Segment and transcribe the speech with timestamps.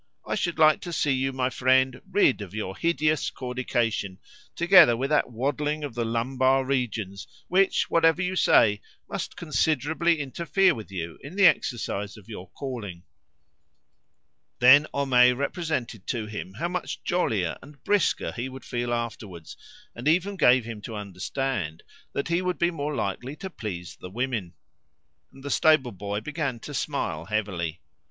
[0.25, 4.17] I should like to see you, my friend, rid of your hideous caudication,
[4.55, 10.73] together with that waddling of the lumbar regions which, whatever you say, must considerably interfere
[10.73, 13.03] with you in the exercise of your calling."
[14.57, 19.55] Then Homais represented to him how much jollier and brisker he would feel afterwards,
[19.95, 21.83] and even gave him to understand
[22.13, 24.53] that he would be more likely to please the women;
[25.31, 27.81] and the stable boy began to smile heavily.